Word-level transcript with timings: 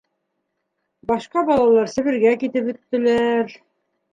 Башҡа 1.11 1.43
балалар 1.49 1.91
Себергә 1.93 2.33
китеп 2.45 2.69
бөттөләр... 2.73 3.55